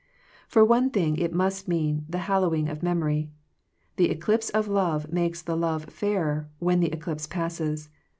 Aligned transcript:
For 0.47 0.65
one 0.65 0.89
thing 0.89 1.17
it 1.17 1.31
must 1.31 1.67
mean 1.67 2.05
the 2.09 2.17
hallow 2.25 2.55
ing 2.55 2.67
of 2.69 2.81
memory. 2.81 3.29
The 3.97 4.09
eclipse 4.09 4.49
of 4.49 4.67
love 4.67 5.13
makes 5.13 5.43
the 5.43 5.55
love 5.55 5.85
fairer 5.91 6.49
when 6.57 6.79
the 6.79 6.91
eclipse 6.91 7.27
passes. 7.27 7.87